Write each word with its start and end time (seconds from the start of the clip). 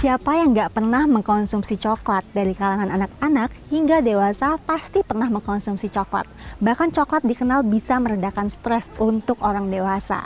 Siapa 0.00 0.32
yang 0.32 0.56
nggak 0.56 0.80
pernah 0.80 1.04
mengkonsumsi 1.04 1.76
coklat? 1.76 2.24
Dari 2.32 2.56
kalangan 2.56 2.88
anak-anak 2.88 3.52
hingga 3.68 4.00
dewasa 4.00 4.56
pasti 4.56 5.04
pernah 5.04 5.28
mengkonsumsi 5.28 5.92
coklat. 5.92 6.24
Bahkan 6.56 6.88
coklat 6.96 7.20
dikenal 7.20 7.68
bisa 7.68 8.00
meredakan 8.00 8.48
stres 8.48 8.88
untuk 8.96 9.36
orang 9.44 9.68
dewasa. 9.68 10.24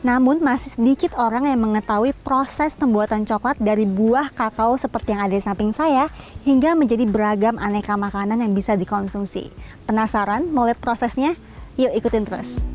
Namun 0.00 0.40
masih 0.40 0.80
sedikit 0.80 1.12
orang 1.20 1.44
yang 1.44 1.60
mengetahui 1.60 2.16
proses 2.24 2.72
pembuatan 2.72 3.28
coklat 3.28 3.60
dari 3.60 3.84
buah 3.84 4.32
kakao 4.32 4.80
seperti 4.80 5.12
yang 5.12 5.28
ada 5.28 5.36
di 5.36 5.44
samping 5.44 5.76
saya 5.76 6.08
hingga 6.48 6.72
menjadi 6.72 7.04
beragam 7.04 7.60
aneka 7.60 8.00
makanan 8.00 8.40
yang 8.40 8.56
bisa 8.56 8.80
dikonsumsi. 8.80 9.52
Penasaran 9.84 10.48
mau 10.48 10.64
lihat 10.64 10.80
prosesnya? 10.80 11.36
Yuk 11.76 11.92
ikutin 12.00 12.24
terus. 12.24 12.71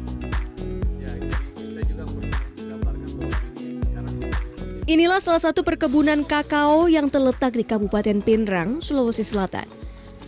Inilah 4.87 5.19
salah 5.19 5.43
satu 5.43 5.67
perkebunan 5.67 6.23
kakao 6.23 6.87
yang 6.87 7.11
terletak 7.11 7.59
di 7.59 7.67
Kabupaten 7.67 8.23
Pindrang, 8.23 8.79
Sulawesi 8.79 9.19
Selatan. 9.19 9.67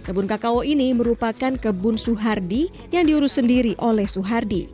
Kebun 0.04 0.28
kakao 0.28 0.68
ini 0.68 0.92
merupakan 0.92 1.56
kebun 1.56 1.96
Suhardi 1.96 2.68
yang 2.92 3.08
diurus 3.08 3.40
sendiri 3.40 3.80
oleh 3.80 4.04
Suhardi. 4.04 4.68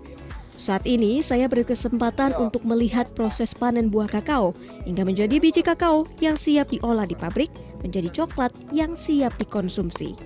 Saat 0.58 0.90
ini 0.90 1.22
saya 1.22 1.46
berkesempatan 1.46 2.34
untuk 2.34 2.66
melihat 2.66 3.06
proses 3.14 3.54
panen 3.54 3.94
buah 3.94 4.10
kakao 4.10 4.58
hingga 4.90 5.06
menjadi 5.06 5.38
biji 5.38 5.62
kakao 5.62 6.10
yang 6.18 6.34
siap 6.34 6.74
diolah 6.74 7.06
di 7.06 7.14
pabrik 7.14 7.54
menjadi 7.86 8.10
coklat 8.10 8.58
yang 8.74 8.98
siap 8.98 9.38
dikonsumsi. 9.38 10.18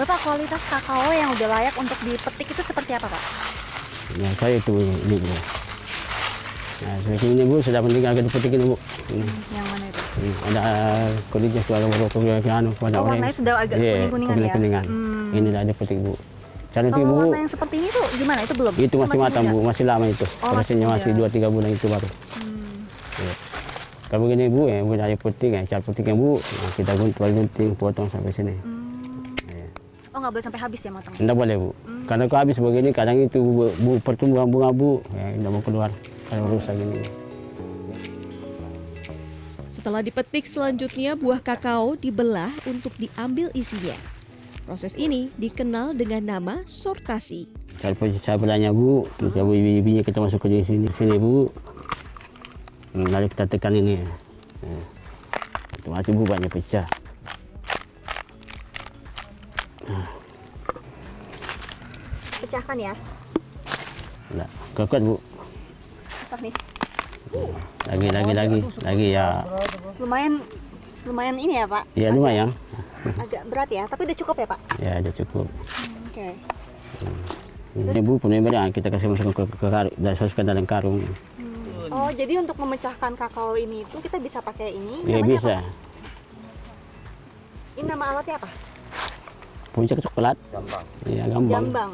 Bapak 0.00 0.16
kualitas 0.24 0.64
kakao 0.64 1.12
yang 1.12 1.28
udah 1.36 1.48
layak 1.60 1.76
untuk 1.76 2.00
dipetik 2.08 2.56
itu 2.56 2.62
seperti 2.64 2.96
apa 2.96 3.04
Pak? 3.04 3.22
Ya 4.16 4.32
kayak 4.40 4.64
itu 4.64 4.80
ini 4.80 5.20
bu. 5.20 5.60
Nah 6.80 6.96
sebetulnya 6.98 7.44
bu 7.44 7.56
sudah 7.60 7.80
penting 7.80 8.02
agak 8.02 8.24
dipetik 8.24 8.50
ini 8.50 8.64
bu. 8.64 8.76
Ini. 9.10 9.24
Yang 9.50 9.66
mana 9.68 9.84
itu? 9.84 10.00
Ini 10.10 10.30
ada 10.48 10.62
kondisi 11.28 11.58
keluarga 11.60 11.86
baru 11.88 12.06
keluarga 12.08 12.50
anu 12.56 12.70
pada 12.72 12.96
Oh, 12.96 13.02
orang. 13.02 13.10
warnanya 13.14 13.34
sudah 13.34 13.54
agak 13.54 13.76
Iya, 13.76 13.92
kuning-kuningan 14.08 14.24
ya? 14.26 14.34
kuning-kuningan. 14.34 14.84
Hmm. 14.84 15.36
Ini 15.36 15.48
dah 15.50 15.62
dipetik 15.62 15.98
bu. 15.98 16.12
Cara 16.70 16.86
itu 16.86 16.94
Kalau 16.94 17.06
bu, 17.06 17.18
warna 17.20 17.36
yang 17.36 17.50
seperti 17.50 17.74
ini 17.76 17.88
tuh 17.90 18.06
gimana? 18.14 18.38
Itu 18.40 18.54
belum? 18.54 18.72
itu 18.78 18.94
masih 18.96 19.18
matang 19.18 19.44
muda? 19.44 19.52
bu, 19.52 19.58
masih 19.66 19.84
lama 19.84 20.04
itu. 20.06 20.22
Oh, 20.22 20.30
masih 20.30 20.54
Prosesnya 20.54 20.86
muda. 20.86 20.94
masih 20.94 21.10
dua 21.12 21.28
tiga 21.28 21.48
bulan 21.48 21.68
itu 21.68 21.86
baru. 21.86 22.08
Hmm. 22.08 22.78
Ya. 23.18 23.32
Kalau 24.06 24.20
begini 24.24 24.44
bu, 24.46 24.62
ya 24.66 24.78
bu 24.80 24.92
dari 24.94 25.14
petik 25.14 25.50
ya, 25.50 25.60
cara 25.68 25.80
petiknya 25.80 26.14
bu, 26.14 26.30
nah, 26.38 26.70
kita 26.72 26.92
gunting, 26.94 27.32
gunting, 27.36 27.68
potong 27.74 28.06
sampai 28.06 28.30
sini. 28.30 28.54
Ya. 29.50 29.66
Oh 30.10 30.18
nggak 30.18 30.32
boleh 30.32 30.44
sampai 30.44 30.60
habis 30.60 30.80
ya 30.80 30.90
motong? 30.90 31.12
Tidak 31.12 31.34
boleh 31.34 31.56
bu. 31.56 31.70
Hmm. 31.80 32.06
Karena 32.06 32.24
kalau 32.24 32.40
habis 32.40 32.56
begini 32.56 32.90
kadang 32.90 33.18
itu 33.18 33.38
bu, 33.38 33.70
bu 33.72 33.90
pertumbuhan 34.00 34.46
bunga 34.46 34.70
bu, 34.70 35.02
ya 35.10 35.26
tidak 35.32 35.50
mau 35.50 35.60
keluar. 35.60 35.90
Kalau 36.30 36.46
rusak 36.46 36.78
ini. 36.78 37.02
Setelah 39.74 40.06
dipetik 40.06 40.46
selanjutnya 40.46 41.18
buah 41.18 41.42
kakao 41.42 41.98
dibelah 41.98 42.54
untuk 42.70 42.94
diambil 43.02 43.50
isinya. 43.50 43.98
Proses 44.62 44.94
ini 44.94 45.26
dikenal 45.34 45.98
dengan 45.98 46.22
nama 46.22 46.54
sortasi. 46.70 47.50
Kalau 47.82 47.96
saya 48.14 48.38
belanya 48.38 48.70
bu, 48.70 49.02
kita 49.18 49.42
bu 49.42 49.58
biji-bijinya 49.58 50.04
kita 50.06 50.22
masuk 50.22 50.46
ke 50.46 50.62
sini, 50.62 50.86
sini 50.94 51.18
bu. 51.18 51.50
Hmm, 52.94 53.10
Lalu 53.10 53.26
kita 53.34 53.50
tekan 53.50 53.74
ini. 53.74 53.98
Nah, 53.98 54.84
Otomatis 55.80 56.12
bu 56.14 56.22
banyak 56.28 56.52
pecah. 56.52 56.86
Pecahkan 62.44 62.76
ya. 62.78 62.94
Nah, 64.38 64.48
kekuat 64.78 65.02
bu. 65.02 65.18
Susah 66.30 66.46
nih. 66.46 66.54
Lagi, 67.90 68.08
lagi, 68.14 68.32
lagi, 68.38 68.58
lagi 68.86 69.06
ya. 69.18 69.42
Lumayan 69.98 70.38
lumayan 71.02 71.36
ini 71.42 71.58
ya 71.58 71.66
Pak. 71.66 71.82
Ya 71.98 72.14
lumayan. 72.14 72.54
Agak 73.18 73.50
berat 73.50 73.66
ya, 73.66 73.82
tapi 73.90 74.06
udah 74.06 74.14
cukup 74.14 74.38
ya 74.38 74.46
Pak. 74.46 74.60
Ya 74.78 74.92
ada 75.02 75.10
cukup. 75.10 75.50
Oke. 76.06 76.38
Ini 77.74 77.98
bu 77.98 78.22
penyembelihan 78.22 78.70
kita 78.70 78.94
kasih 78.94 79.10
masuk 79.10 79.34
ke, 79.34 79.42
ke 79.42 79.66
karung, 79.74 79.90
dan 79.98 80.14
masukkan 80.14 80.46
dalam 80.46 80.64
karung. 80.70 81.02
Oh 81.90 82.14
jadi 82.14 82.38
untuk 82.38 82.54
memecahkan 82.62 83.18
kakao 83.18 83.58
ini 83.58 83.82
itu 83.82 83.98
kita 83.98 84.22
bisa 84.22 84.38
pakai 84.38 84.78
ini? 84.78 85.02
Ya 85.10 85.18
namanya 85.18 85.34
bisa. 85.34 85.54
apa? 85.58 85.66
Ini 87.74 87.86
nama 87.90 88.04
alatnya 88.14 88.38
apa? 88.38 88.50
Puncak 89.74 89.98
coklat. 89.98 90.38
Iya 91.10 91.26
gampang. 91.26 91.74
Jambang. 91.74 91.90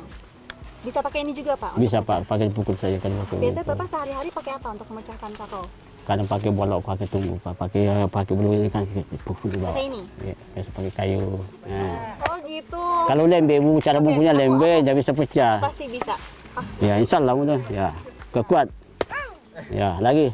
Bisa 0.87 1.03
pakai 1.03 1.27
ini 1.27 1.35
juga 1.35 1.59
Pak? 1.59 1.75
Bisa 1.83 1.99
pak, 1.99 2.31
pakai 2.31 2.47
pukul 2.47 2.79
saja 2.79 2.95
kalau 3.03 3.19
pakai. 3.27 3.43
Biasanya. 3.43 3.75
Bapak 3.75 3.87
sehari-hari 3.91 4.31
pakai 4.31 4.53
apa 4.55 4.69
untuk 4.71 4.87
memecahkan 4.95 5.31
kakao? 5.35 5.67
Kadang 6.07 6.27
pakai 6.31 6.51
bolok, 6.55 6.81
pakai 6.87 7.07
tumbuh, 7.11 7.35
pak, 7.43 7.59
pakai 7.59 7.83
pakai 8.07 8.33
bulu 8.39 8.55
ini 8.55 8.71
kan 8.71 8.87
pukul 9.27 9.51
di 9.51 9.59
bawah. 9.59 9.75
Pakai 9.75 9.91
ini? 9.91 10.03
Ya, 10.23 10.35
biasa 10.55 10.71
pakai 10.71 10.93
kayu. 10.95 11.43
Nah. 11.67 12.15
Oh 12.23 12.39
gitu. 12.47 12.85
Kalau 13.11 13.25
lembe, 13.27 13.59
bu, 13.59 13.83
cara 13.83 13.99
bumbunya 13.99 14.31
aku- 14.31 14.41
lembe, 14.47 14.71
aku- 14.79 14.85
jadi 14.87 14.95
bisa 15.03 15.11
pecah. 15.11 15.57
Pasti 15.59 15.85
bisa. 15.91 16.15
Ah, 16.55 16.63
Ya, 16.79 16.95
insya 17.03 17.19
Allah 17.19 17.35
mudah. 17.35 17.59
Ya, 17.67 17.91
kekuat. 18.31 18.71
Ya, 19.75 19.99
lagi. 19.99 20.31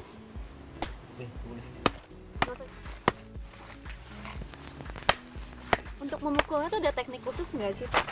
untuk 6.03 6.19
memukulnya 6.29 6.69
tuh 6.69 6.81
ada 6.83 6.93
teknik 6.93 7.23
khusus 7.25 7.49
nggak 7.57 7.73
sih 7.73 7.87
Pak? 7.89 8.05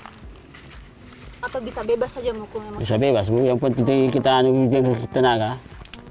Atau 1.40 1.58
bisa 1.64 1.80
bebas 1.80 2.12
saja 2.12 2.36
memukulnya? 2.36 2.76
Bisa 2.76 3.00
bebas, 3.00 3.32
bu. 3.32 3.40
Yang 3.44 3.58
penting 3.64 4.12
kita 4.12 4.30
anu 4.44 4.68
jaga 4.68 4.92
tenaga. 5.08 5.50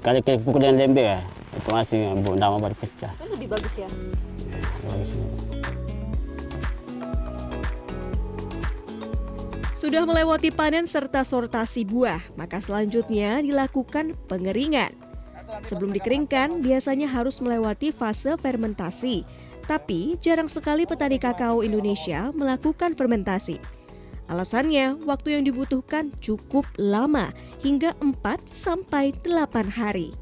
Kalau 0.02 0.20
kayak 0.24 0.42
pukul 0.42 0.62
yang 0.64 0.74
lembe, 0.74 1.06
ya, 1.06 1.20
itu 1.54 1.68
masih 1.70 2.00
bu, 2.18 2.34
nama 2.34 2.58
baru 2.58 2.74
pecah. 2.74 3.14
Itu 3.14 3.30
lebih 3.38 3.48
bagus 3.54 3.74
ya. 3.78 3.88
Bagus. 4.84 5.10
Sudah 9.80 10.04
melewati 10.04 10.52
panen 10.52 10.84
serta 10.84 11.24
sortasi 11.24 11.88
buah, 11.88 12.20
maka 12.36 12.60
selanjutnya 12.60 13.40
dilakukan 13.40 14.12
pengeringan. 14.28 14.92
Sebelum 15.72 15.96
dikeringkan, 15.96 16.60
biasanya 16.60 17.08
harus 17.08 17.40
melewati 17.40 17.88
fase 17.88 18.36
fermentasi. 18.36 19.24
Tapi 19.64 20.20
jarang 20.20 20.52
sekali 20.52 20.84
petani 20.84 21.16
kakao 21.16 21.64
Indonesia 21.64 22.28
melakukan 22.36 22.92
fermentasi. 22.92 23.79
Alasannya, 24.30 24.94
waktu 25.10 25.34
yang 25.34 25.42
dibutuhkan 25.42 26.14
cukup 26.22 26.62
lama, 26.78 27.34
hingga 27.66 27.98
4 27.98 28.14
sampai 28.62 29.10
8 29.26 29.66
hari. 29.66 30.14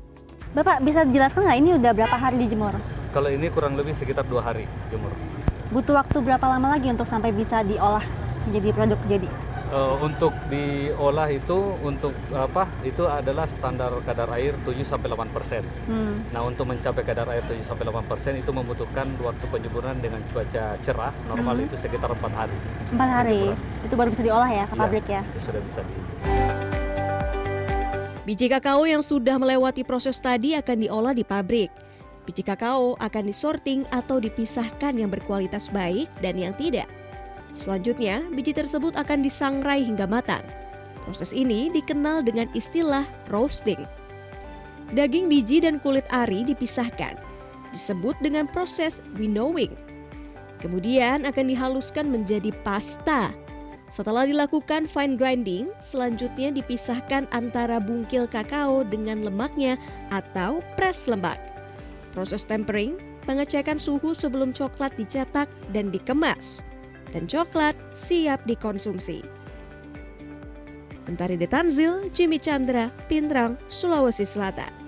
Bapak 0.57 0.81
bisa 0.81 1.05
jelaskan 1.05 1.45
nggak 1.45 1.59
ini 1.61 1.71
udah 1.77 1.93
berapa 1.93 2.17
hari 2.17 2.41
dijemur? 2.41 2.73
Kalau 3.13 3.29
ini 3.29 3.53
kurang 3.53 3.77
lebih 3.77 3.93
sekitar 3.93 4.25
dua 4.25 4.41
hari 4.41 4.65
jemur. 4.89 5.13
Butuh 5.69 6.01
waktu 6.01 6.25
berapa 6.25 6.41
lama 6.41 6.73
lagi 6.73 6.89
untuk 6.89 7.05
sampai 7.05 7.37
bisa 7.37 7.61
diolah 7.61 8.01
menjadi 8.49 8.69
produk 8.73 9.01
jadi? 9.05 9.29
Eh, 9.69 9.95
untuk 10.01 10.33
diolah 10.49 11.29
itu 11.29 11.77
untuk 11.85 12.17
apa? 12.33 12.65
Itu 12.81 13.05
adalah 13.05 13.45
standar 13.45 13.93
kadar 14.01 14.33
air 14.33 14.57
7 14.65 14.81
sampai 14.81 15.13
8 15.13 15.29
persen. 15.29 15.61
Hmm. 15.85 16.25
Nah 16.33 16.41
untuk 16.41 16.73
mencapai 16.73 17.05
kadar 17.05 17.29
air 17.29 17.45
7 17.45 17.61
sampai 17.61 17.85
8 17.85 18.09
persen 18.09 18.41
itu 18.41 18.49
membutuhkan 18.49 19.13
waktu 19.21 19.45
penjemuran 19.53 20.01
dengan 20.01 20.25
cuaca 20.33 20.73
cerah. 20.81 21.13
Normal 21.29 21.61
Mhm. 21.61 21.65
itu 21.69 21.77
sekitar 21.85 22.09
empat 22.09 22.33
hari. 22.33 22.57
Empat 22.97 23.09
hari. 23.13 23.43
Itu 23.85 23.93
baru 23.93 24.09
bisa 24.09 24.25
diolah 24.25 24.49
ya 24.49 24.65
ke 24.65 24.73
Iya, 24.73 24.81
pabrik 24.81 25.05
ya. 25.05 25.21
Itu 25.37 25.41
sudah 25.45 25.61
bisa 25.61 25.81
di. 25.85 25.95
Biji 28.25 28.47
kakao 28.49 28.85
yang 28.89 29.05
sudah 29.05 29.37
melewati 29.37 29.85
proses 29.85 30.17
tadi 30.17 30.57
akan 30.57 30.77
diolah 30.81 31.13
di 31.13 31.25
pabrik. 31.29 31.69
Biji 32.25 32.41
kakao 32.41 32.97
akan 33.01 33.25
disorting 33.25 33.85
atau 33.93 34.17
dipisahkan 34.17 34.97
yang 34.97 35.13
berkualitas 35.13 35.69
baik 35.69 36.09
dan 36.25 36.41
yang 36.41 36.57
tidak. 36.57 36.89
Selanjutnya, 37.57 38.25
biji 38.35 38.53
tersebut 38.53 38.97
akan 38.99 39.25
disangrai 39.25 39.85
hingga 39.85 40.05
matang. 40.05 40.45
Proses 41.09 41.33
ini 41.33 41.73
dikenal 41.73 42.27
dengan 42.27 42.51
istilah 42.53 43.09
roasting. 43.33 43.81
Daging 44.93 45.29
biji 45.29 45.65
dan 45.65 45.81
kulit 45.81 46.05
ari 46.13 46.45
dipisahkan. 46.45 47.17
Disebut 47.73 48.17
dengan 48.25 48.49
proses 48.49 49.05
winnowing. 49.21 49.73
Kemudian 50.59 51.29
akan 51.29 51.49
dihaluskan 51.49 52.09
menjadi 52.09 52.51
pasta. 52.67 53.31
Setelah 53.99 54.31
dilakukan 54.31 54.87
fine 54.87 55.19
grinding, 55.19 55.75
selanjutnya 55.83 56.55
dipisahkan 56.55 57.27
antara 57.35 57.83
bungkil 57.83 58.31
kakao 58.31 58.87
dengan 58.87 59.27
lemaknya 59.27 59.75
atau 60.15 60.63
press 60.79 61.11
lemak. 61.11 61.39
Proses 62.15 62.47
tempering, 62.47 62.97
pengecekan 63.27 63.77
suhu 63.77 64.15
sebelum 64.15 64.55
coklat 64.55 64.95
dicetak 64.97 65.51
dan 65.75 65.91
dikemas. 65.91 66.63
Dan 67.13 67.29
coklat 67.29 67.77
siap 68.09 68.43
dikonsumsi. 68.45 69.25
Mentari 71.09 71.41
Detanzil, 71.41 72.13
Jimmy 72.13 72.37
Chandra, 72.37 72.93
Pindrang, 73.09 73.57
Sulawesi 73.73 74.29
Selatan. 74.29 74.88